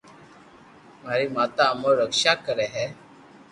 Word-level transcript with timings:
ماري 1.03 1.27
ماتا 1.35 1.65
اموري 1.71 1.95
رڪݾہ 2.01 2.33
ڪري 2.45 2.67
ھي 2.75 2.85